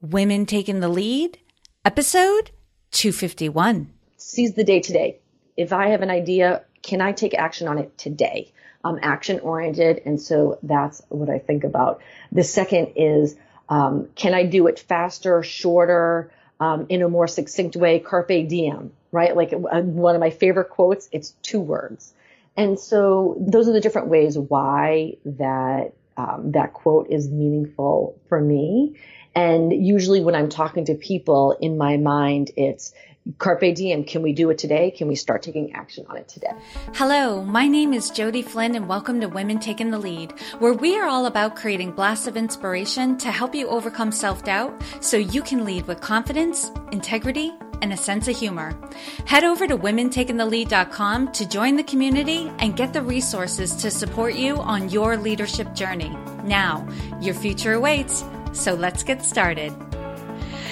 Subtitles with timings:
[0.00, 1.38] Women Taking the Lead,
[1.84, 2.52] episode
[2.92, 3.92] 251.
[4.16, 5.18] Seize the day today.
[5.56, 8.52] If I have an idea, can I take action on it today?
[8.84, 12.00] I'm action oriented, and so that's what I think about.
[12.30, 13.34] The second is,
[13.68, 16.30] um, can I do it faster, shorter,
[16.60, 17.98] um, in a more succinct way?
[17.98, 19.36] Carpe diem, right?
[19.36, 22.14] Like uh, one of my favorite quotes, it's two words.
[22.56, 28.40] And so those are the different ways why that um, that quote is meaningful for
[28.40, 28.96] me.
[29.38, 32.92] And usually when I'm talking to people in my mind, it's
[33.38, 34.02] Carpe diem.
[34.02, 34.90] Can we do it today?
[34.90, 36.50] Can we start taking action on it today?
[36.94, 40.98] Hello, my name is Jody Flynn and welcome to Women Taking the Lead, where we
[40.98, 45.64] are all about creating blasts of inspiration to help you overcome self-doubt so you can
[45.64, 48.76] lead with confidence, integrity, and a sense of humor.
[49.24, 54.56] Head over to womentakingthelead.com to join the community and get the resources to support you
[54.56, 56.10] on your leadership journey.
[56.42, 56.88] Now,
[57.20, 58.24] your future awaits.
[58.52, 59.72] So let's get started.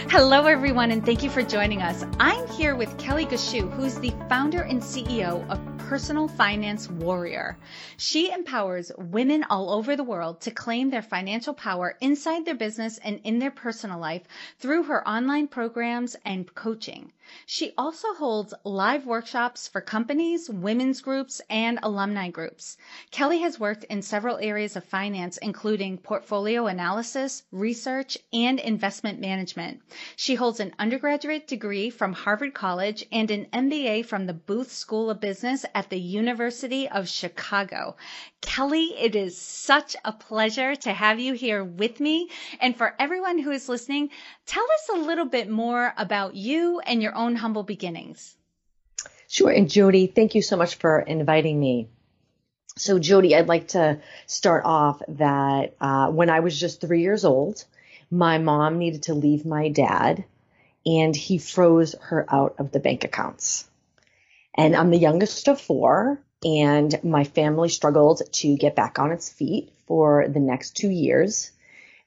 [0.09, 2.05] Hello, everyone, and thank you for joining us.
[2.21, 7.59] I'm here with Kelly Gashu, who's the founder and CEO of Personal Finance Warrior.
[7.97, 12.99] She empowers women all over the world to claim their financial power inside their business
[12.99, 14.23] and in their personal life
[14.59, 17.13] through her online programs and coaching.
[17.45, 22.77] She also holds live workshops for companies, women's groups, and alumni groups.
[23.11, 29.81] Kelly has worked in several areas of finance, including portfolio analysis, research, and investment management.
[30.15, 35.11] She holds an undergraduate degree from Harvard College and an MBA from the Booth School
[35.11, 37.97] of Business at the University of Chicago.
[38.47, 42.31] Kelly, it is such a pleasure to have you here with me.
[42.61, 44.09] And for everyone who is listening,
[44.47, 48.35] tell us a little bit more about you and your own humble beginnings.
[49.29, 49.51] Sure.
[49.51, 51.89] And Jody, thank you so much for inviting me.
[52.77, 57.25] So Jody, I'd like to start off that uh, when I was just three years
[57.25, 57.65] old,
[58.11, 60.25] my mom needed to leave my dad
[60.87, 63.69] and he froze her out of the bank accounts.
[64.55, 69.29] And I'm the youngest of four and my family struggled to get back on its
[69.29, 71.51] feet for the next two years.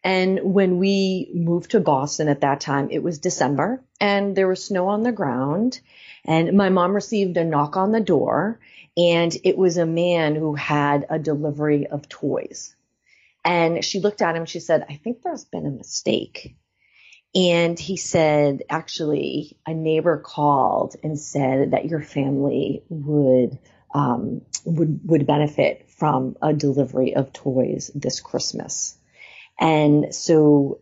[0.02, 4.64] And when we moved to Boston at that time, it was December and there was
[4.64, 5.82] snow on the ground.
[6.24, 8.62] And my mom received a knock on the door
[8.96, 12.74] and it was a man who had a delivery of toys.
[13.44, 14.46] And she looked at him.
[14.46, 16.56] She said, I think there's been a mistake.
[17.36, 23.60] And he said, actually, a neighbor called and said that your family would
[23.94, 28.98] um, would would benefit from a delivery of toys this Christmas.
[29.60, 30.82] And so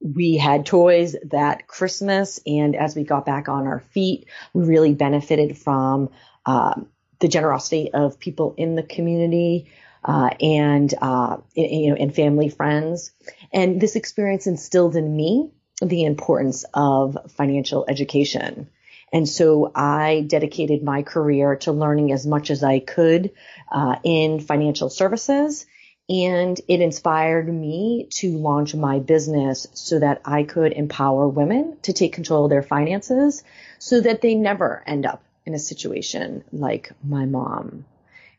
[0.00, 4.94] we had toys that Christmas, and as we got back on our feet, we really
[4.94, 6.10] benefited from
[6.46, 6.88] um,
[7.20, 9.70] the generosity of people in the community
[10.04, 13.12] uh, and uh, you know and family friends.
[13.52, 15.50] And this experience instilled in me
[15.82, 18.68] the importance of financial education.
[19.12, 23.32] And so I dedicated my career to learning as much as I could
[23.70, 25.66] uh, in financial services.
[26.10, 31.92] And it inspired me to launch my business so that I could empower women to
[31.92, 33.44] take control of their finances
[33.78, 37.84] so that they never end up in a situation like my mom.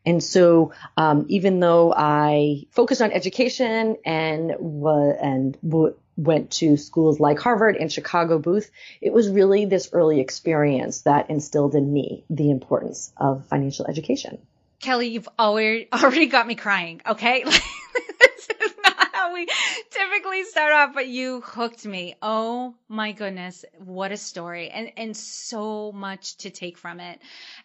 [0.06, 7.20] And so, um, even though I focused on education and and w- went to schools
[7.20, 8.70] like Harvard and Chicago Booth,
[9.00, 14.38] it was really this early experience that instilled in me the importance of financial education.
[14.82, 17.02] Kelly, you've already already got me crying.
[17.06, 17.44] Okay.
[17.44, 19.48] this is not how we
[19.90, 22.16] typically start off, but you hooked me.
[22.22, 23.64] Oh my goodness.
[23.78, 27.20] What a story and, and so much to take from it.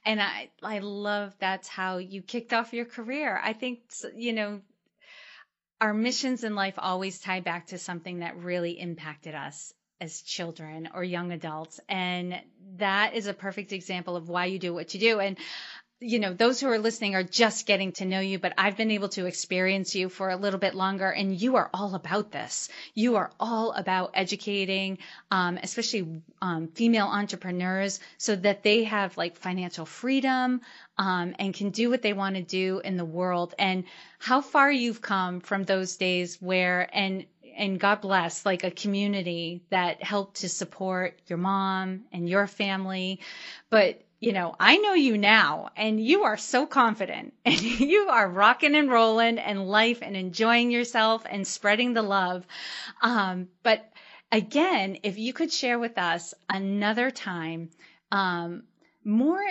[0.05, 3.41] And I, I love that's how you kicked off your career.
[3.43, 3.81] I think,
[4.15, 4.61] you know,
[5.85, 10.89] our missions in life always tie back to something that really impacted us as children
[10.95, 11.79] or young adults.
[11.91, 12.41] And
[12.77, 15.21] that is a perfect example of why you do what you do.
[15.21, 15.37] And
[16.05, 18.91] you know, those who are listening are just getting to know you, but I've been
[18.91, 22.69] able to experience you for a little bit longer and you are all about this.
[22.93, 24.99] You are all about educating,
[25.31, 30.61] um, especially, um, female entrepreneurs so that they have like financial freedom,
[30.99, 33.85] um, and can do what they want to do in the world and
[34.19, 37.25] how far you've come from those days where, and,
[37.57, 43.21] and God bless, like a community that helped to support your mom and your family.
[43.71, 48.27] But you know, I know you now and you are so confident and you are
[48.27, 52.47] rocking and rolling and life and enjoying yourself and spreading the love.
[53.03, 53.85] Um, but
[54.33, 57.69] again, if you could share with us another time,
[58.11, 58.63] um,
[59.05, 59.45] more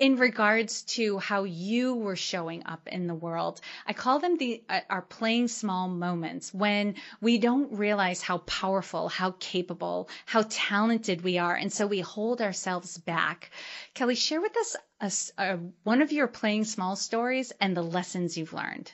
[0.00, 3.60] in regards to how you were showing up in the world.
[3.86, 9.10] I call them the uh, our playing small moments when we don't realize how powerful,
[9.10, 13.50] how capable, how talented we are, and so we hold ourselves back.
[13.92, 14.76] Kelly, share with us
[15.38, 18.90] a, a, one of your playing small stories and the lessons you've learned.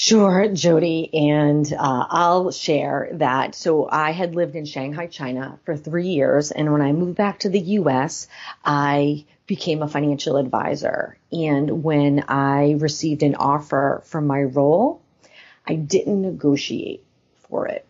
[0.00, 3.56] Sure, Jody, and uh, I'll share that.
[3.56, 7.40] So I had lived in Shanghai, China for three years, and when I moved back
[7.40, 8.28] to the U.S.,
[8.64, 11.18] I became a financial advisor.
[11.32, 15.02] And when I received an offer for my role,
[15.66, 17.02] I didn't negotiate
[17.48, 17.84] for it.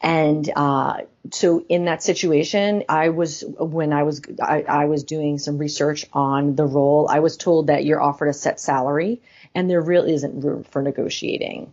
[0.00, 5.38] And uh, so in that situation, I was when I was I, I was doing
[5.38, 7.06] some research on the role.
[7.08, 9.22] I was told that you're offered a set salary,
[9.54, 11.72] and there really isn't room for negotiating.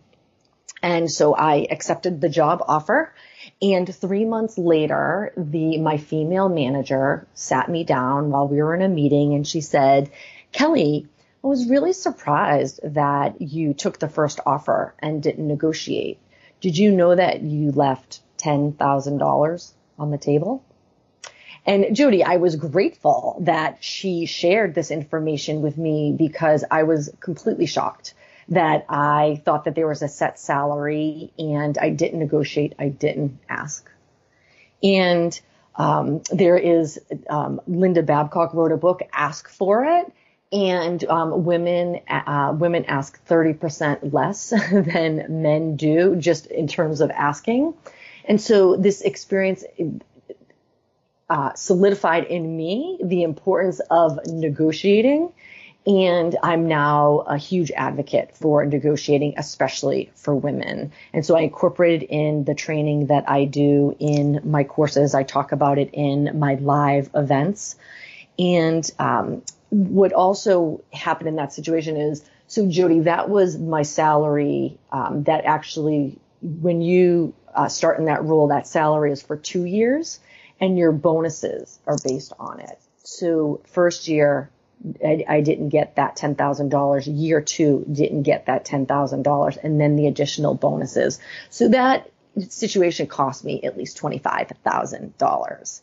[0.82, 3.12] And so I accepted the job offer.
[3.60, 8.82] And three months later, the my female manager sat me down while we were in
[8.82, 10.10] a meeting, and she said,
[10.52, 11.06] "Kelly."
[11.42, 16.18] I was really surprised that you took the first offer and didn't negotiate.
[16.60, 20.62] Did you know that you left $10,000 on the table?
[21.70, 27.10] And Jody, I was grateful that she shared this information with me because I was
[27.20, 28.12] completely shocked
[28.48, 32.74] that I thought that there was a set salary and I didn't negotiate.
[32.80, 33.88] I didn't ask.
[34.82, 35.40] And
[35.76, 40.12] um, there is um, Linda Babcock wrote a book, Ask for It,
[40.50, 47.12] and um, women uh, women ask 30% less than men do just in terms of
[47.12, 47.74] asking
[48.24, 49.64] and so this experience
[51.30, 55.32] uh, solidified in me the importance of negotiating
[55.86, 60.92] and I'm now a huge advocate for negotiating, especially for women.
[61.12, 65.14] And so I incorporated in the training that I do in my courses.
[65.14, 67.76] I talk about it in my live events.
[68.38, 74.78] And um, what also happened in that situation is, so Jody, that was my salary.
[74.92, 79.64] Um, that actually, when you uh, start in that role, that salary is for two
[79.64, 80.20] years,
[80.60, 82.78] and your bonuses are based on it.
[83.02, 84.50] So first year,
[85.04, 87.06] I, I didn't get that ten thousand dollars.
[87.06, 91.18] Year two, didn't get that ten thousand dollars, and then the additional bonuses.
[91.50, 92.10] So that
[92.48, 95.82] situation cost me at least twenty five thousand dollars.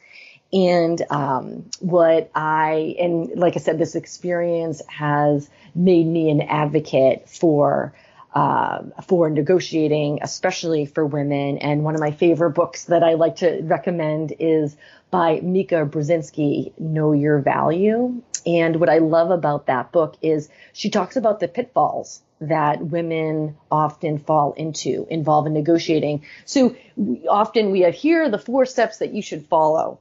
[0.53, 7.29] And um, what I and like I said, this experience has made me an advocate
[7.29, 7.94] for
[8.38, 11.57] uh, for negotiating, especially for women.
[11.57, 14.78] And one of my favorite books that I like to recommend is
[15.10, 18.22] by Mika Brzezinski, Know Your Value.
[18.45, 23.57] And what I love about that book is she talks about the pitfalls that women
[23.72, 26.24] often fall into involve in negotiating.
[26.45, 30.00] So we, often we have here the four steps that you should follow.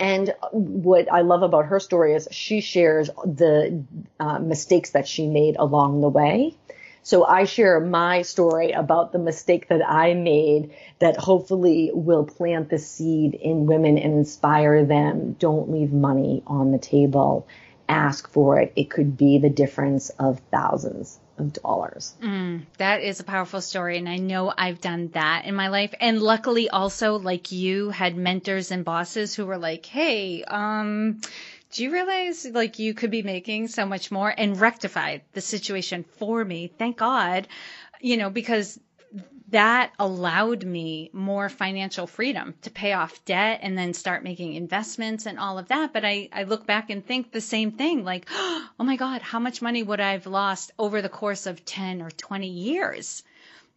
[0.00, 3.84] And what I love about her story is she shares the
[4.18, 6.56] uh, mistakes that she made along the way.
[7.02, 12.68] So I share my story about the mistake that I made that hopefully will plant
[12.68, 15.36] the seed in women and inspire them.
[15.38, 17.46] Don't leave money on the table.
[17.88, 18.72] Ask for it.
[18.76, 22.14] It could be the difference of thousands of dollars.
[22.22, 23.98] Mm, that is a powerful story.
[23.98, 25.94] And I know I've done that in my life.
[26.00, 31.20] And luckily also like you had mentors and bosses who were like, Hey, um,
[31.72, 36.04] do you realize like you could be making so much more and rectified the situation
[36.18, 36.72] for me?
[36.78, 37.46] Thank God,
[38.00, 38.78] you know, because
[39.50, 45.26] that allowed me more financial freedom to pay off debt and then start making investments
[45.26, 45.92] and all of that.
[45.92, 49.40] But I, I look back and think the same thing, like, oh my God, how
[49.40, 53.22] much money would I have lost over the course of 10 or 20 years?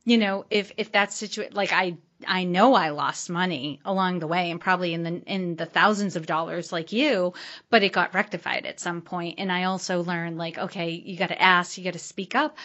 [0.05, 4.27] You know, if, if that situation, like I, I know I lost money along the
[4.27, 7.33] way and probably in the, in the thousands of dollars like you,
[7.69, 9.39] but it got rectified at some point.
[9.39, 12.57] And I also learned like, okay, you got to ask, you got to speak up.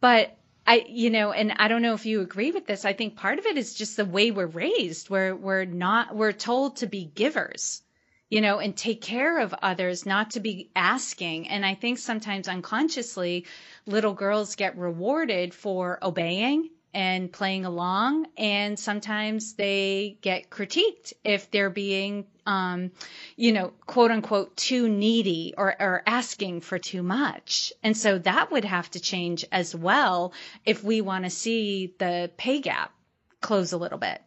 [0.00, 0.36] But
[0.66, 2.84] I, you know, and I don't know if you agree with this.
[2.84, 5.08] I think part of it is just the way we're raised.
[5.08, 7.82] We're, we're not, we're told to be givers,
[8.28, 11.48] you know, and take care of others, not to be asking.
[11.48, 13.46] And I think sometimes unconsciously
[13.86, 18.26] little girls get rewarded for obeying and playing along.
[18.36, 22.90] And sometimes they get critiqued if they're being, um,
[23.36, 27.72] you know, quote unquote, too needy or, or asking for too much.
[27.84, 30.32] And so that would have to change as well
[30.66, 32.92] if we want to see the pay gap
[33.40, 34.20] close a little bit.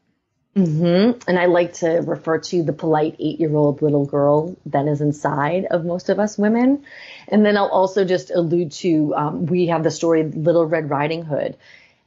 [0.55, 1.29] Mm-hmm.
[1.29, 5.01] And I like to refer to the polite eight year old little girl that is
[5.01, 6.85] inside of most of us women.
[7.27, 11.23] And then I'll also just allude to um, we have the story Little Red Riding
[11.23, 11.57] Hood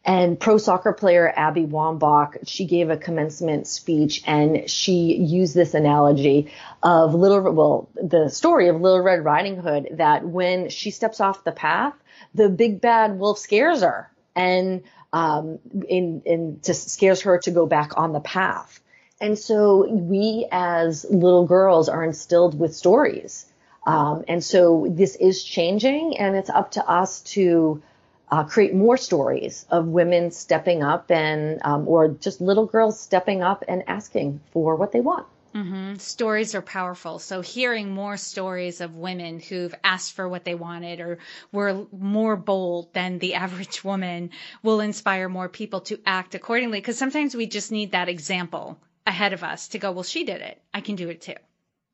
[0.05, 5.73] And pro soccer player Abby Wambach, she gave a commencement speech and she used this
[5.73, 11.21] analogy of little, well, the story of Little Red Riding Hood that when she steps
[11.21, 11.95] off the path,
[12.35, 14.83] the big bad wolf scares her and,
[15.15, 15.59] um,
[15.89, 18.81] in, in scares her to go back on the path.
[19.23, 23.47] And so we as little girls are instilled with stories.
[23.87, 27.83] Um, and so this is changing and it's up to us to,
[28.31, 33.43] uh, create more stories of women stepping up and, um, or just little girls stepping
[33.43, 35.27] up and asking for what they want.
[35.55, 35.97] Mm-hmm.
[35.97, 37.21] Stories are powerful.
[37.21, 41.19] So hearing more stories of women who've asked for what they wanted or
[41.53, 44.31] were more bold than the average woman
[44.65, 46.81] will inspire more people to act accordingly.
[46.81, 50.41] Cause sometimes we just need that example ahead of us to go, well, she did
[50.41, 50.61] it.
[50.73, 51.35] I can do it too.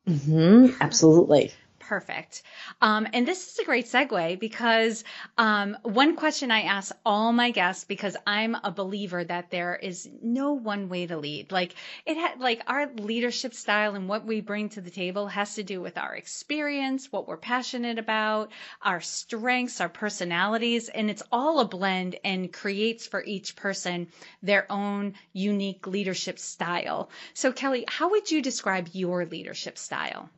[0.09, 0.77] Mm-hmm.
[0.81, 1.53] Absolutely
[1.91, 2.43] perfect.
[2.81, 5.03] Um, and this is a great segue because
[5.37, 10.09] um, one question I ask all my guests because I'm a believer that there is
[10.23, 11.51] no one way to lead.
[11.51, 11.75] Like
[12.07, 15.65] it had like our leadership style and what we bring to the table has to
[15.65, 21.59] do with our experience, what we're passionate about, our strengths, our personalities, and it's all
[21.59, 24.07] a blend and creates for each person
[24.45, 27.11] their own unique leadership style.
[27.35, 30.31] So Kelly, how would you describe your leadership style?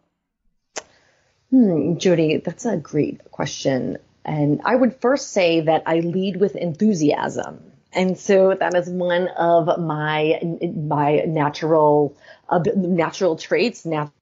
[1.53, 3.99] Hmm, Jody, that's a great question.
[4.25, 7.73] And I would first say that I lead with enthusiasm.
[7.93, 10.41] And so that is one of my,
[10.77, 12.17] my natural,
[12.49, 14.15] uh, natural traits, natural,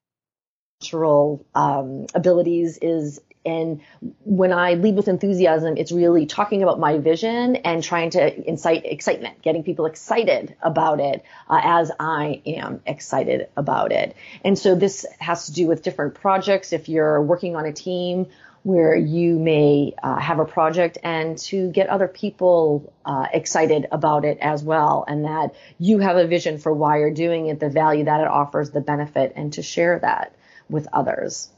[1.54, 3.80] um, abilities is and
[4.24, 8.84] when I lead with enthusiasm, it's really talking about my vision and trying to incite
[8.84, 14.14] excitement, getting people excited about it uh, as I am excited about it.
[14.44, 16.72] And so this has to do with different projects.
[16.74, 18.26] If you're working on a team
[18.62, 24.26] where you may uh, have a project and to get other people uh, excited about
[24.26, 27.70] it as well and that you have a vision for why you're doing it, the
[27.70, 30.34] value that it offers, the benefit, and to share that
[30.70, 31.50] with others.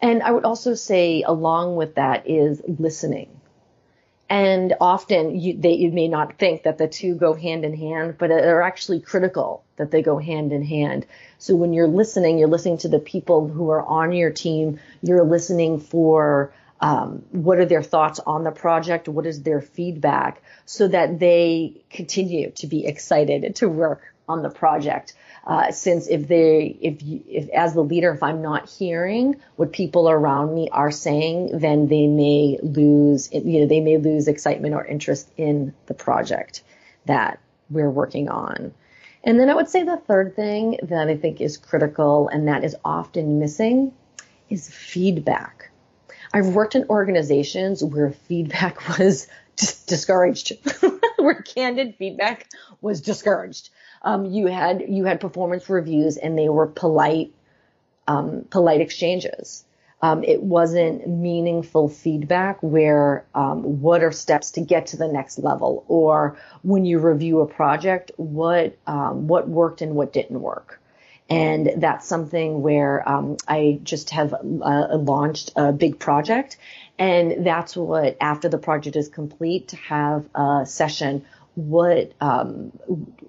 [0.00, 3.40] And I would also say along with that is listening.
[4.28, 8.16] And often you, they, you may not think that the two go hand in hand,
[8.18, 11.06] but they're actually critical that they go hand in hand.
[11.38, 14.80] So when you're listening, you're listening to the people who are on your team.
[15.02, 19.08] You're listening for um, what are their thoughts on the project?
[19.08, 24.50] What is their feedback so that they continue to be excited to work on the
[24.50, 25.14] project.
[25.46, 29.72] Uh, since if they, if you, if as the leader, if I'm not hearing what
[29.72, 34.74] people around me are saying, then they may lose, you know, they may lose excitement
[34.74, 36.62] or interest in the project
[37.04, 38.72] that we're working on.
[39.22, 42.64] And then I would say the third thing that I think is critical and that
[42.64, 43.92] is often missing
[44.48, 45.70] is feedback.
[46.32, 49.28] I've worked in organizations where feedback was
[49.86, 50.52] discouraged,
[51.16, 52.48] where candid feedback
[52.80, 53.70] was discouraged
[54.04, 57.32] um, you had you had performance reviews and they were polite
[58.06, 59.64] um, polite exchanges.
[60.02, 65.38] Um, it wasn't meaningful feedback where um, what are steps to get to the next
[65.38, 65.84] level?
[65.88, 70.80] Or when you review a project what um, what worked and what didn't work?
[71.30, 76.58] And that's something where um, I just have uh, launched a big project.
[76.98, 82.72] And that's what after the project is complete to have a session what um,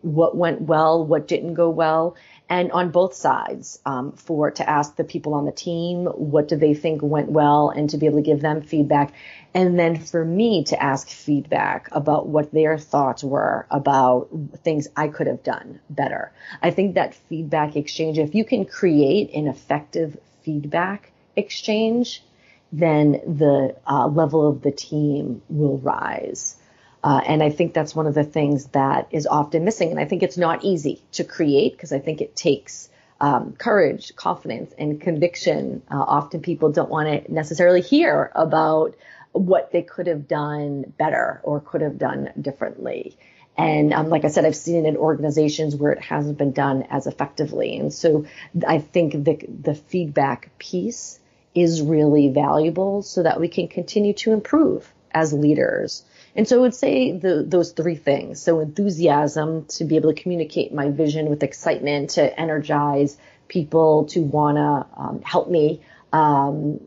[0.02, 2.16] what went well, what didn't go well,
[2.50, 6.56] and on both sides um, for to ask the people on the team what do
[6.56, 9.14] they think went well, and to be able to give them feedback,
[9.54, 14.30] and then for me to ask feedback about what their thoughts were about
[14.64, 16.32] things I could have done better.
[16.62, 22.24] I think that feedback exchange, if you can create an effective feedback exchange,
[22.72, 26.58] then the uh, level of the team will rise.
[27.06, 29.92] Uh, and I think that's one of the things that is often missing.
[29.92, 32.90] And I think it's not easy to create because I think it takes
[33.22, 35.84] um, courage, confidence, and conviction.
[35.92, 38.96] Uh, often people don't want to necessarily hear about
[39.34, 43.16] what they could have done better or could have done differently.
[43.56, 46.88] And um, like I said, I've seen it in organizations where it hasn't been done
[46.90, 47.78] as effectively.
[47.78, 48.26] And so
[48.68, 51.20] I think the, the feedback piece
[51.54, 56.04] is really valuable so that we can continue to improve as leaders.
[56.36, 58.42] And so I would say the, those three things.
[58.42, 64.22] So enthusiasm to be able to communicate my vision with excitement, to energize people to
[64.22, 66.86] want to um, help me, um,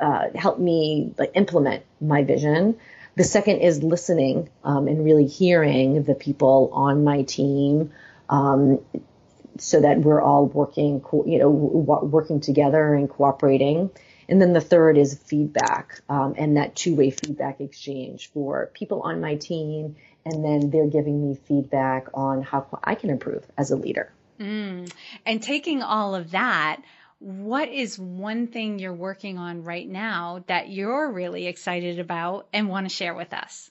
[0.00, 2.76] uh, help me like implement my vision.
[3.16, 7.90] The second is listening um, and really hearing the people on my team,
[8.28, 8.78] um,
[9.58, 13.90] so that we're all working, you know, working together and cooperating.
[14.28, 19.02] And then the third is feedback um, and that two way feedback exchange for people
[19.02, 19.96] on my team.
[20.24, 24.12] And then they're giving me feedback on how I can improve as a leader.
[24.38, 24.92] Mm.
[25.24, 26.82] And taking all of that,
[27.18, 32.68] what is one thing you're working on right now that you're really excited about and
[32.68, 33.70] want to share with us?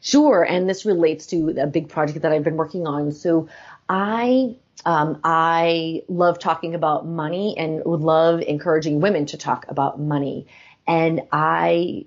[0.00, 3.12] Sure, and this relates to a big project that I've been working on.
[3.12, 3.48] So
[3.88, 10.00] I um, I love talking about money and would love encouraging women to talk about
[10.00, 10.46] money.
[10.86, 12.06] And I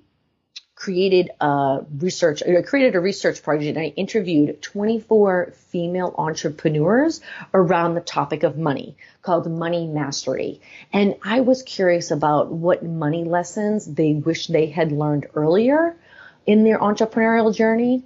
[0.76, 7.22] created a research, I created a research project and I interviewed 24 female entrepreneurs
[7.54, 10.60] around the topic of money called Money Mastery.
[10.92, 15.96] And I was curious about what money lessons they wish they had learned earlier
[16.46, 18.04] in their entrepreneurial journey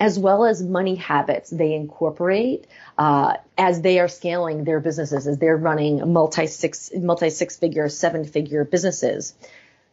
[0.00, 5.38] as well as money habits they incorporate uh, as they are scaling their businesses, as
[5.38, 9.34] they're running multi six multi six figure, seven figure businesses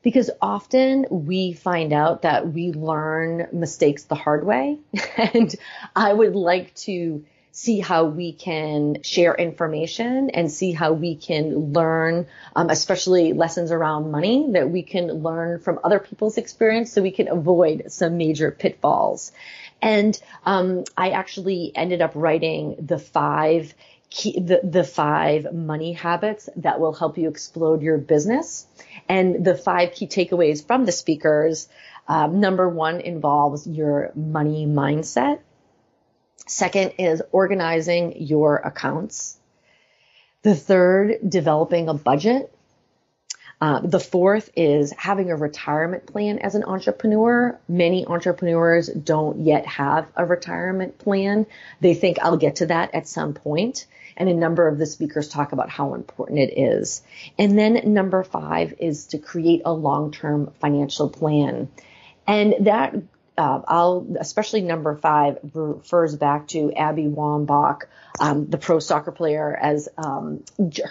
[0.06, 4.78] because often we find out that we learn mistakes the hard way.
[5.18, 5.56] and
[5.96, 11.74] I would like to see how we can share information and see how we can
[11.74, 17.02] learn, um, especially lessons around money that we can learn from other people's experience so
[17.02, 19.32] we can avoid some major pitfalls.
[19.86, 23.76] And um, I actually ended up writing the five
[24.10, 28.66] key, the, the five money habits that will help you explode your business.
[29.08, 31.70] And the five key takeaways from the speakers.
[32.08, 35.42] Um, number one involves your money mindset.
[36.48, 39.38] Second is organizing your accounts.
[40.42, 42.55] The third, developing a budget.
[43.62, 47.58] Uh, the fourth is having a retirement plan as an entrepreneur.
[47.68, 51.46] Many entrepreneurs don't yet have a retirement plan.
[51.80, 53.88] They think I'll get to that at some point.
[54.18, 57.02] And a number of the speakers talk about how important it is.
[57.38, 61.70] And then number five is to create a long-term financial plan.
[62.28, 62.96] And that,
[63.38, 67.84] uh, I'll, especially number five refers back to Abby Wambach,
[68.20, 70.44] um, the pro soccer player as, um,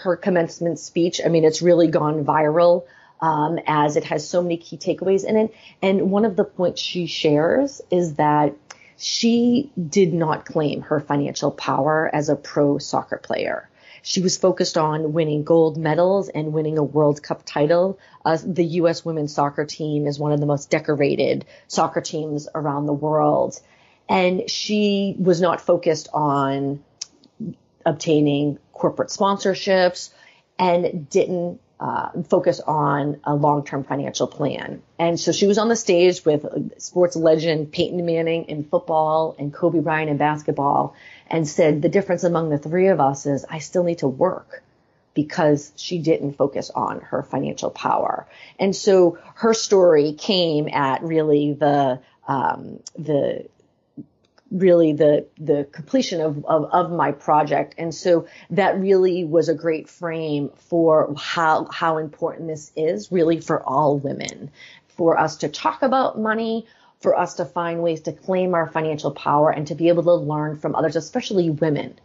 [0.02, 1.20] her commencement speech.
[1.24, 2.84] I mean, it's really gone viral.
[3.20, 5.54] Um, as it has so many key takeaways in it.
[5.80, 8.54] And one of the points she shares is that
[8.98, 13.68] she did not claim her financial power as a pro soccer player.
[14.06, 17.98] She was focused on winning gold medals and winning a World Cup title.
[18.22, 19.02] Uh, the U.S.
[19.02, 23.58] women's soccer team is one of the most decorated soccer teams around the world.
[24.06, 26.84] And she was not focused on
[27.86, 30.10] obtaining corporate sponsorships
[30.58, 34.82] and didn't uh, focus on a long-term financial plan.
[34.98, 39.52] And so she was on the stage with sports legend Peyton Manning in football and
[39.52, 40.94] Kobe Bryant in basketball
[41.26, 44.62] and said the difference among the three of us is I still need to work
[45.14, 48.26] because she didn't focus on her financial power.
[48.58, 53.46] And so her story came at really the um, the
[54.54, 57.74] really the the completion of, of, of my project.
[57.76, 63.40] And so that really was a great frame for how how important this is really
[63.40, 64.50] for all women
[64.96, 66.66] for us to talk about money
[67.00, 70.14] for us to find ways to claim our financial power and to be able to
[70.14, 71.98] learn from others especially women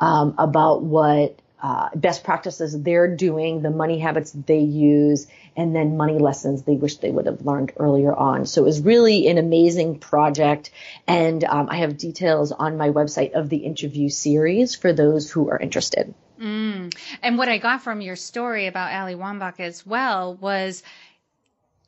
[0.00, 5.96] um, about what uh, best practices they're doing, the money habits they use, and then
[5.96, 8.46] money lessons they wish they would have learned earlier on.
[8.46, 10.70] So it was really an amazing project.
[11.06, 15.50] And um, I have details on my website of the interview series for those who
[15.50, 16.14] are interested.
[16.40, 16.94] Mm.
[17.22, 20.84] And what I got from your story about Ali Wambach as well was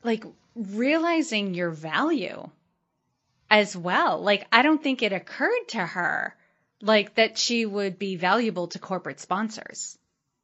[0.03, 2.49] like realizing your value
[3.49, 4.21] as well.
[4.21, 6.35] Like, I don't think it occurred to her
[6.81, 9.97] like that she would be valuable to corporate sponsors,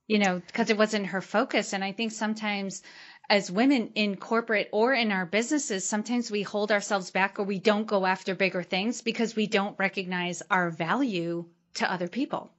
[0.08, 1.74] you know, because it wasn't her focus.
[1.74, 2.84] And I think sometimes
[3.30, 7.60] as women in corporate or in our businesses, sometimes we hold ourselves back or we
[7.60, 11.46] don't go after bigger things because we don't recognize our value
[11.76, 12.52] to other people.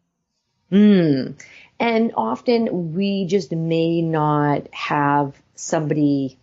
[0.71, 1.41] Mm.
[1.81, 6.39] And often we just may not have somebody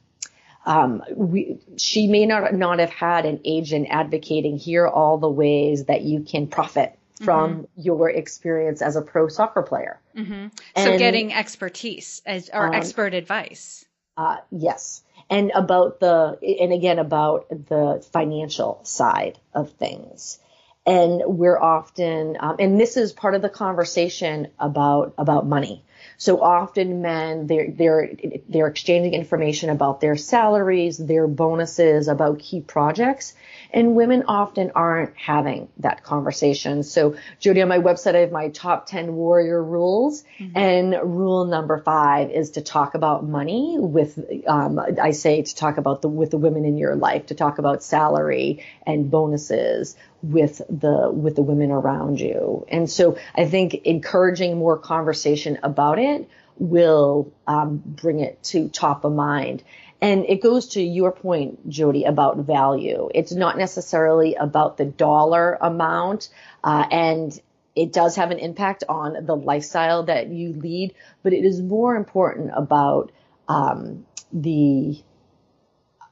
[0.66, 5.86] um, we, she may not not have had an agent advocating here all the ways
[5.86, 7.82] that you can profit from mm-hmm.
[7.82, 10.02] your experience as a pro soccer player.
[10.16, 10.48] Mm-hmm.
[10.76, 13.86] So and, getting expertise as, or um, expert advice.
[14.18, 15.02] Uh, yes.
[15.30, 20.40] And about the, and again, about the financial side of things.
[20.86, 25.85] And we're often, um, and this is part of the conversation about, about money.
[26.18, 28.10] So often men, they're, they're,
[28.48, 33.36] they're exchanging information about their salaries, their bonuses, about key projects.
[33.72, 36.84] And women often aren't having that conversation.
[36.84, 40.24] So Jody, on my website, I have my top 10 warrior rules.
[40.40, 40.58] Mm-hmm.
[40.58, 45.78] And rule number five is to talk about money with, um, I say to talk
[45.78, 49.96] about the, with the women in your life, to talk about salary and bonuses
[50.32, 52.66] with the with the women around you.
[52.68, 59.04] And so I think encouraging more conversation about it will um, bring it to top
[59.06, 59.64] of mind.
[60.02, 63.10] And it goes to your point, Jody, about value.
[63.14, 66.30] It's not necessarily about the dollar amount,
[66.64, 67.40] uh, and
[67.76, 71.96] it does have an impact on the lifestyle that you lead, but it is more
[71.96, 73.12] important about
[73.48, 75.02] um, the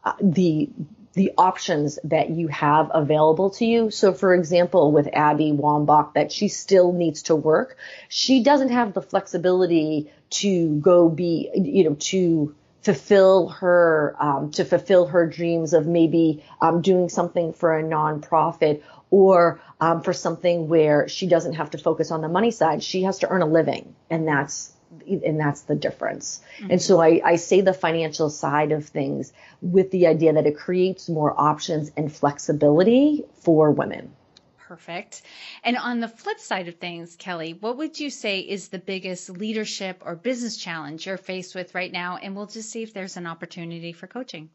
[0.04, 0.70] uh, the
[1.14, 3.92] the options that you have available to you.
[3.92, 7.78] So for example, with Abby Wambach, that she still needs to work,
[8.10, 14.66] she doesn't have the flexibility to go be, you know, to fulfill her, um, to
[14.66, 20.68] fulfill her dreams of maybe um, doing something for a nonprofit or um, for something
[20.68, 22.84] where she doesn't have to focus on the money side.
[22.84, 24.74] She has to earn a living, and that's
[25.08, 26.42] and that's the difference.
[26.60, 26.72] Mm-hmm.
[26.72, 30.58] And so I, I say the financial side of things with the idea that it
[30.58, 34.14] creates more options and flexibility for women.
[34.58, 35.22] Perfect.
[35.64, 39.30] And on the flip side of things, Kelly, what would you say is the biggest
[39.30, 42.18] leadership or business challenge you're faced with right now?
[42.18, 44.50] And we'll just see if there's an opportunity for coaching.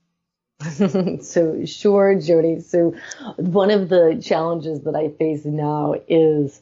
[1.22, 2.60] so sure, Jody.
[2.60, 2.94] So
[3.36, 6.60] one of the challenges that I face now is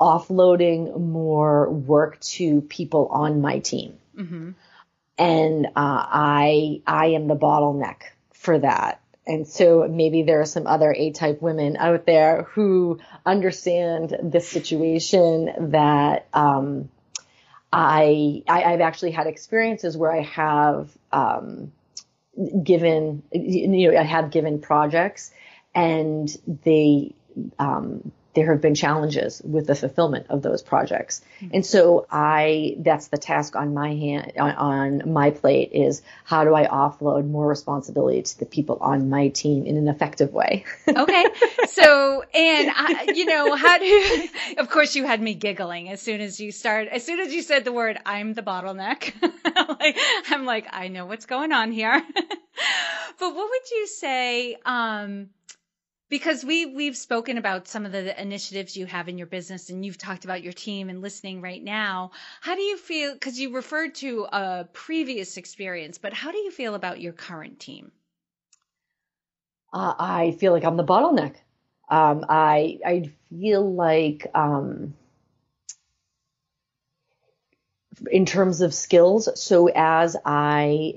[0.00, 3.98] offloading more work to people on my team.
[4.16, 4.50] Mm-hmm.
[5.18, 9.00] And uh, I I am the bottleneck for that.
[9.26, 15.70] And so maybe there are some other A-type women out there who understand this situation
[15.72, 16.88] that um,
[17.70, 21.72] I, I have actually had experiences where I have um,
[22.62, 25.30] given you know I have given projects
[25.74, 26.34] and
[26.64, 27.14] they
[27.58, 31.22] um, there have been challenges with the fulfillment of those projects.
[31.40, 31.54] Mm-hmm.
[31.54, 36.44] And so I, that's the task on my hand, on, on, my plate is how
[36.44, 40.64] do I offload more responsibility to the people on my team in an effective way?
[40.88, 41.24] okay.
[41.66, 46.20] So, and I, you know, how do, of course you had me giggling as soon
[46.20, 49.14] as you start, as soon as you said the word, I'm the bottleneck.
[49.80, 49.98] like,
[50.30, 52.00] I'm like, I know what's going on here.
[53.18, 55.30] but what would you say, um,
[56.08, 59.84] because we we've spoken about some of the initiatives you have in your business and
[59.84, 62.10] you've talked about your team and listening right now.
[62.40, 66.50] How do you feel because you referred to a previous experience but how do you
[66.50, 67.92] feel about your current team?
[69.72, 71.36] Uh, i feel like i'm the bottleneck.
[71.90, 74.94] Um, i i feel like um,
[78.10, 79.28] in terms of skills.
[79.40, 80.94] So as I,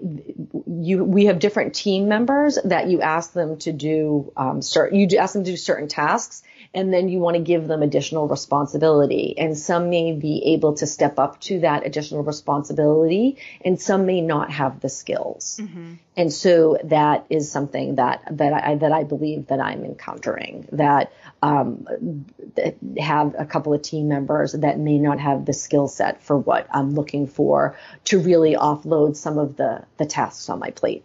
[0.68, 5.08] you, we have different team members that you ask them to do, um, start, you
[5.18, 9.36] ask them to do certain tasks and then you want to give them additional responsibility.
[9.38, 14.22] And some may be able to step up to that additional responsibility and some may
[14.22, 15.60] not have the skills.
[15.62, 15.96] Mm-hmm.
[16.16, 21.12] And so that is something that, that I, that I believe that I'm encountering that,
[21.42, 26.24] um, that have a couple of team members that may not have the skill set
[26.24, 30.72] for what I'm looking for to really offload some of the, the tasks on my
[30.72, 31.04] plate.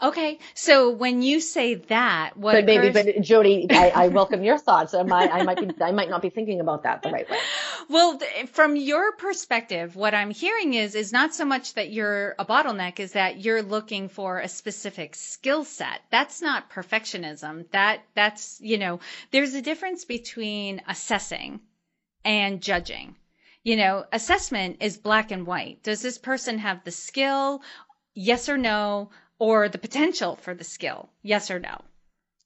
[0.00, 2.52] Okay, so when you say that, what?
[2.52, 4.94] But maybe, but Jody, I, I welcome your thoughts.
[4.94, 7.38] I might, I might be, I might not be thinking about that the right way.
[7.90, 8.20] Well,
[8.52, 13.00] from your perspective, what I'm hearing is, is not so much that you're a bottleneck,
[13.00, 16.02] is that you're looking for a specific skill set.
[16.10, 17.70] That's not perfectionism.
[17.70, 21.60] That, that's, you know, there's a difference between assessing
[22.26, 23.16] and judging.
[23.64, 25.82] You know, assessment is black and white.
[25.82, 27.62] Does this person have the skill?
[28.12, 29.08] Yes or no?
[29.38, 31.08] Or the potential for the skill?
[31.22, 31.80] Yes or no?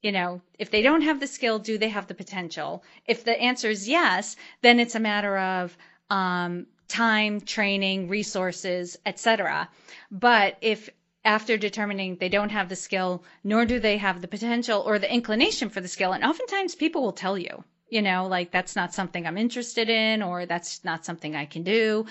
[0.02, 2.83] You know, if they don't have the skill, do they have the potential?
[3.07, 5.76] If the answer is yes, then it's a matter of
[6.11, 9.68] um, time, training, resources, etc.
[10.11, 10.90] But if
[11.24, 15.12] after determining they don't have the skill, nor do they have the potential or the
[15.12, 18.92] inclination for the skill, and oftentimes people will tell you, you know, like that's not
[18.92, 22.07] something I'm interested in, or that's not something I can do.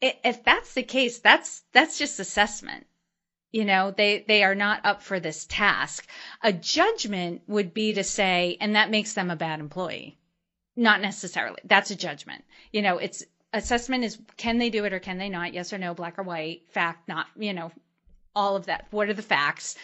[0.00, 2.86] If that's the case, that's that's just assessment
[3.50, 6.06] you know they they are not up for this task.
[6.42, 10.18] A judgment would be to say and that makes them a bad employee.
[10.76, 11.58] Not necessarily.
[11.64, 12.44] That's a judgment.
[12.72, 15.54] You know it's assessment is can they do it or can they not?
[15.54, 17.72] Yes or no black or white fact not you know
[18.34, 18.86] all of that.
[18.90, 19.76] What are the facts?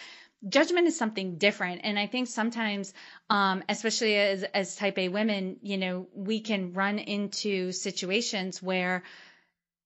[0.47, 1.81] Judgment is something different.
[1.83, 2.93] And i think sometimes
[3.31, 9.03] um, especially as as type a women you know we can run into situations where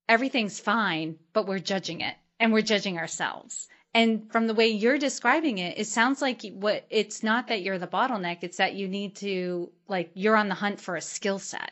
[0.09, 3.67] everything's fine, but we're judging it and we're judging ourselves.
[3.93, 7.79] And from the way you're describing it, it sounds like what it's not that you're
[7.79, 11.39] the bottleneck, it's that you need to like you're on the hunt for a skill
[11.39, 11.71] set.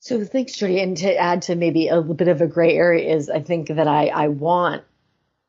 [0.00, 0.80] So thanks, Jody.
[0.80, 3.68] And to add to maybe a little bit of a gray area is I think
[3.68, 4.84] that I, I want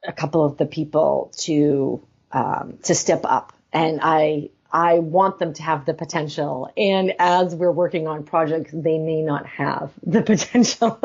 [0.03, 5.53] a couple of the people to um, to step up, and I I want them
[5.53, 6.71] to have the potential.
[6.75, 10.99] And as we're working on projects, they may not have the potential.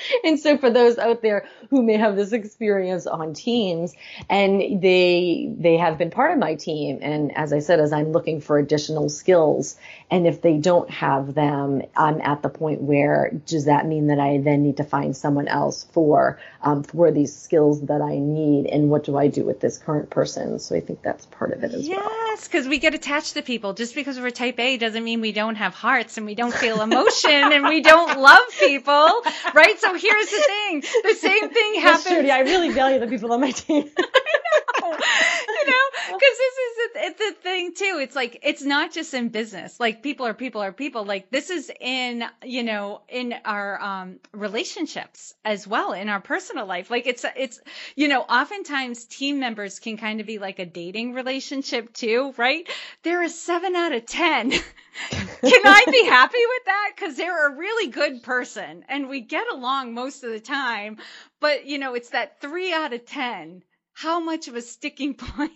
[0.24, 3.94] and so for those out there who may have this experience on teams
[4.28, 8.12] and they they have been part of my team and as I said as I'm
[8.12, 9.76] looking for additional skills
[10.10, 14.18] and if they don't have them I'm at the point where does that mean that
[14.18, 18.66] I then need to find someone else for um, for these skills that I need
[18.66, 20.58] and what do I do with this current person?
[20.58, 22.10] So I think that's part of it as yes, well.
[22.10, 23.74] Yes because we get attached to people.
[23.74, 26.80] Just because we're type A doesn't mean we don't have hearts and we don't feel
[26.80, 29.22] emotion and we don't love people
[29.54, 29.78] right?
[29.78, 30.80] So here's the thing.
[31.02, 32.04] The same thing happens.
[32.04, 33.90] Trudy, I really value the people on my team.
[34.92, 37.98] you know, because this is the, the thing too.
[38.00, 39.78] It's like it's not just in business.
[39.78, 41.04] Like people are people are people.
[41.04, 46.66] Like this is in you know in our um, relationships as well in our personal
[46.66, 46.90] life.
[46.90, 47.60] Like it's it's
[47.96, 52.68] you know oftentimes team members can kind of be like a dating relationship too, right?
[53.02, 54.50] They're a seven out of ten.
[55.10, 56.92] can I be happy with that?
[56.94, 60.98] Because they're a really good person and we get along most of the time.
[61.40, 63.62] But you know, it's that three out of ten
[63.98, 65.52] how much of a sticking point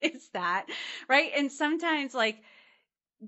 [0.00, 0.66] is that?
[1.08, 1.32] Right.
[1.36, 2.38] And sometimes like,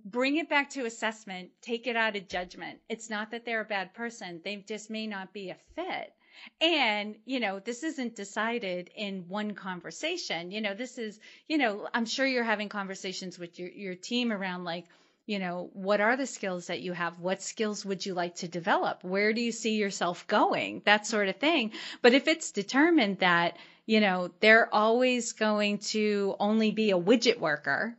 [0.05, 2.79] bring it back to assessment, take it out of judgment.
[2.89, 4.41] It's not that they're a bad person.
[4.45, 6.15] They just may not be a fit.
[6.61, 10.51] And, you know, this isn't decided in one conversation.
[10.51, 14.33] You know, this is, you know, I'm sure you're having conversations with your, your team
[14.33, 14.87] around like,
[15.27, 17.19] you know, what are the skills that you have?
[17.19, 19.05] What skills would you like to develop?
[19.05, 20.83] Where do you see yourself going?
[20.85, 21.73] That sort of thing.
[22.01, 27.39] But if it's determined that, you know, they're always going to only be a widget
[27.39, 27.97] worker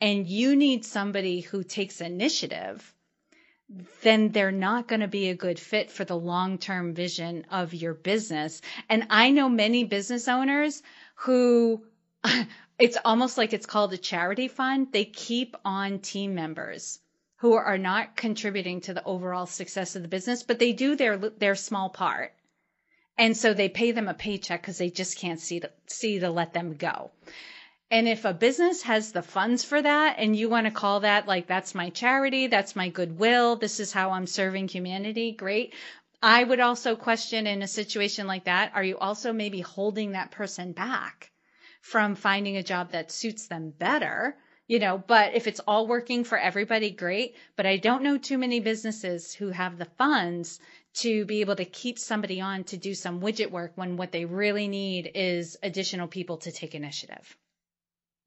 [0.00, 2.94] and you need somebody who takes initiative,
[4.02, 7.74] then they're not going to be a good fit for the long term vision of
[7.74, 8.60] your business.
[8.88, 10.82] And I know many business owners
[11.16, 11.84] who
[12.78, 14.92] it's almost like it's called a charity fund.
[14.92, 17.00] They keep on team members
[17.38, 21.16] who are not contributing to the overall success of the business, but they do their
[21.16, 22.35] their small part.
[23.18, 26.30] And so they pay them a paycheck because they just can't see to, see to
[26.30, 27.10] let them go.
[27.90, 31.28] And if a business has the funds for that and you want to call that
[31.28, 35.72] like, that's my charity, that's my goodwill, this is how I'm serving humanity, great.
[36.20, 40.32] I would also question in a situation like that, are you also maybe holding that
[40.32, 41.30] person back
[41.80, 44.36] from finding a job that suits them better?
[44.66, 47.36] You know, but if it's all working for everybody, great.
[47.54, 50.58] But I don't know too many businesses who have the funds
[50.96, 54.24] to be able to keep somebody on to do some widget work when what they
[54.24, 57.36] really need is additional people to take initiative.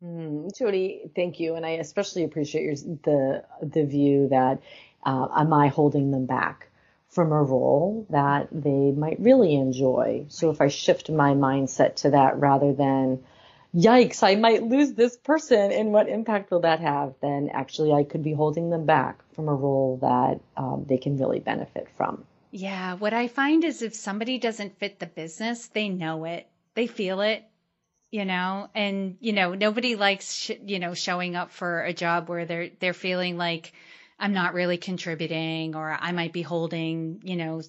[0.04, 4.62] Mm, Jody, thank you, and I especially appreciate your, the the view that
[5.04, 6.68] uh, am I holding them back
[7.10, 10.26] from a role that they might really enjoy?
[10.30, 13.24] So if I shift my mindset to that rather than
[13.76, 17.16] yikes, I might lose this person and what impact will that have?
[17.22, 21.18] Then actually I could be holding them back from a role that um, they can
[21.18, 22.26] really benefit from.
[22.52, 26.88] Yeah, what I find is if somebody doesn't fit the business, they know it, they
[26.88, 27.44] feel it,
[28.12, 32.30] you know, and you know nobody likes sh- you know showing up for a job
[32.30, 33.74] where they're they're feeling like
[34.20, 37.62] I'm not really contributing or I might be holding you know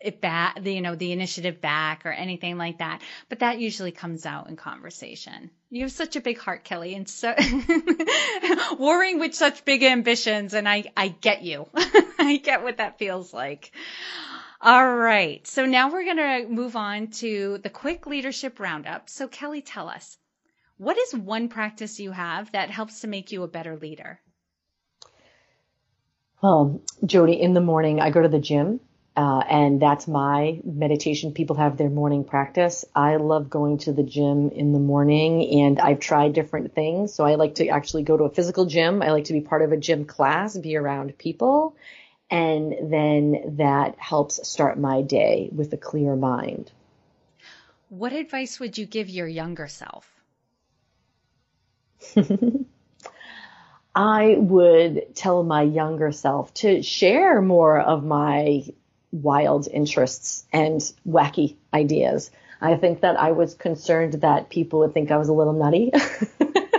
[0.00, 3.02] it back, the, you know, the initiative back or anything like that.
[3.28, 5.50] But that usually comes out in conversation.
[5.70, 7.34] You have such a big heart, Kelly, and so
[8.78, 10.54] warring with such big ambitions.
[10.54, 11.68] And I, I get you.
[11.74, 13.72] I get what that feels like.
[14.60, 15.46] All right.
[15.46, 19.08] So now we're going to move on to the quick leadership roundup.
[19.08, 20.16] So Kelly, tell us,
[20.76, 24.20] what is one practice you have that helps to make you a better leader?
[26.40, 28.78] Well, Jody, in the morning, I go to the gym
[29.18, 31.32] uh, and that's my meditation.
[31.32, 32.84] People have their morning practice.
[32.94, 37.14] I love going to the gym in the morning and I've tried different things.
[37.14, 39.02] So I like to actually go to a physical gym.
[39.02, 41.74] I like to be part of a gym class, be around people.
[42.30, 46.70] And then that helps start my day with a clear mind.
[47.88, 50.08] What advice would you give your younger self?
[53.96, 58.62] I would tell my younger self to share more of my
[59.12, 62.30] wild interests and wacky ideas.
[62.60, 65.92] I think that I was concerned that people would think I was a little nutty.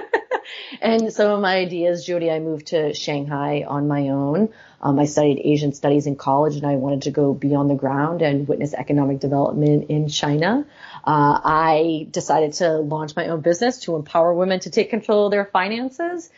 [0.81, 4.49] and some of my ideas, Jody, I moved to Shanghai on my own.
[4.81, 7.75] Um, I studied Asian studies in college and I wanted to go be on the
[7.75, 10.65] ground and witness economic development in China.
[11.03, 15.31] Uh, I decided to launch my own business to empower women to take control of
[15.31, 16.29] their finances.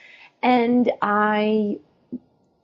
[0.41, 1.79] And I,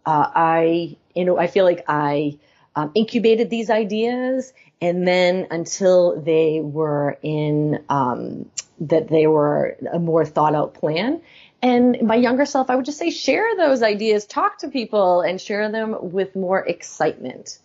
[0.05, 2.39] uh, I, you know, I feel like I
[2.77, 8.47] um, incubated these ideas and then until they were in, um,
[8.81, 11.19] that they were a more thought out plan.
[11.63, 15.41] And my younger self, I would just say share those ideas, talk to people and
[15.41, 17.57] share them with more excitement.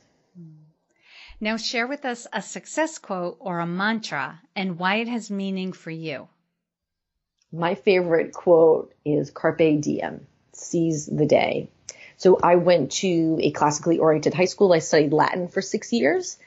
[1.43, 5.75] Now share with us a success quote or a mantra and why it has meaning
[5.75, 6.29] for you.
[7.53, 11.69] My favorite quote is Carpe Diem, seize the day.
[12.23, 14.73] So I went to a classically oriented high school.
[14.73, 16.39] I studied Latin for six years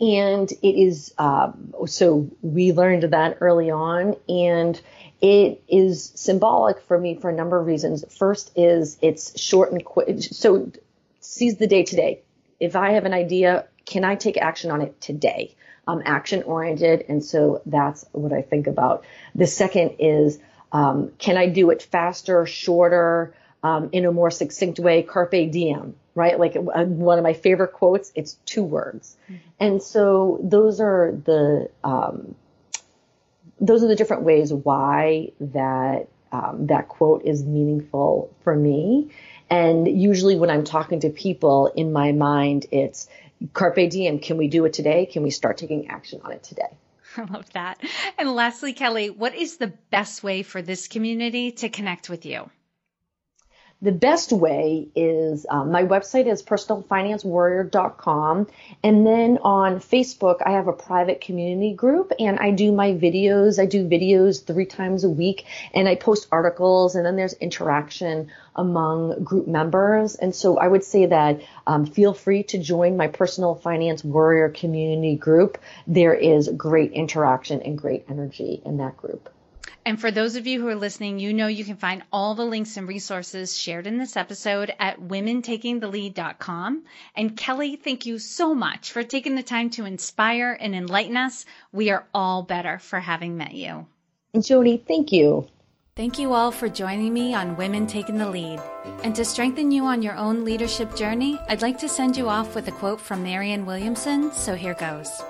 [0.00, 4.80] and it is, um, so we learned that early on and
[5.20, 8.04] it is symbolic for me for a number of reasons.
[8.16, 10.22] First is it's short and quick.
[10.22, 10.70] So
[11.18, 12.20] seize the day today.
[12.60, 15.56] If I have an idea, can I take action on it today?
[15.88, 17.06] I'm action oriented.
[17.08, 19.04] And so that's what I think about.
[19.34, 20.38] The second is,
[20.70, 25.02] um, can I do it faster, shorter, um, in a more succinct way?
[25.02, 26.38] Carpe diem right?
[26.38, 29.16] Like uh, one of my favorite quotes, it's two words.
[29.24, 29.36] Mm-hmm.
[29.60, 32.34] And so those are the, um,
[33.60, 39.10] those are the different ways why that, um, that quote is meaningful for me.
[39.50, 43.08] And usually when I'm talking to people in my mind, it's
[43.52, 44.18] carpe diem.
[44.18, 45.06] Can we do it today?
[45.06, 46.76] Can we start taking action on it today?
[47.16, 47.80] I love that.
[48.18, 52.50] And lastly, Kelly, what is the best way for this community to connect with you?
[53.84, 58.46] The best way is um, my website is personalfinancewarrior.com.
[58.82, 63.60] And then on Facebook, I have a private community group and I do my videos.
[63.60, 65.44] I do videos three times a week
[65.74, 70.14] and I post articles and then there's interaction among group members.
[70.14, 74.48] And so I would say that um, feel free to join my personal finance warrior
[74.48, 75.58] community group.
[75.86, 79.28] There is great interaction and great energy in that group.
[79.86, 82.44] And for those of you who are listening, you know you can find all the
[82.44, 86.84] links and resources shared in this episode at womentakingthelead.com.
[87.14, 91.44] And Kelly, thank you so much for taking the time to inspire and enlighten us.
[91.70, 93.86] We are all better for having met you.
[94.32, 95.46] And Jody, thank you.
[95.96, 98.60] Thank you all for joining me on Women Taking the Lead.
[99.04, 102.56] And to strengthen you on your own leadership journey, I'd like to send you off
[102.56, 105.22] with a quote from Marianne Williamson, so here goes.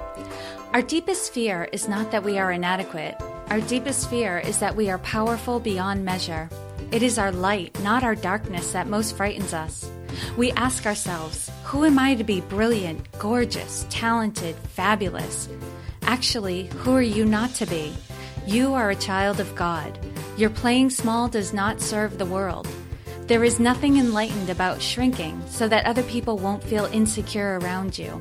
[0.75, 3.15] Our deepest fear is not that we are inadequate.
[3.49, 6.51] Our deepest fear is that we are powerful beyond measure.
[6.91, 9.89] It is our light, not our darkness, that most frightens us.
[10.37, 15.49] We ask ourselves, who am I to be brilliant, gorgeous, talented, fabulous?
[16.03, 17.95] Actually, who are you not to be?
[18.45, 19.97] You are a child of God.
[20.37, 22.67] Your playing small does not serve the world.
[23.29, 28.21] There is nothing enlightened about shrinking so that other people won't feel insecure around you.